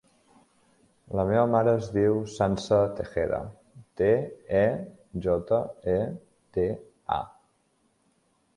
La 1.19 1.25
meva 1.31 1.41
mare 1.55 1.75
es 1.79 1.89
diu 1.97 2.17
Sança 2.37 2.79
Tejeda: 3.01 3.41
te, 4.01 4.09
e, 4.63 4.65
jota, 5.27 5.63
e, 5.95 5.97
de, 6.59 6.67
a. 7.21 7.23